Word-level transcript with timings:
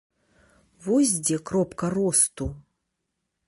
Вось 0.85 1.13
дзе 1.27 1.37
кропка 1.49 1.93
росту! 1.97 2.45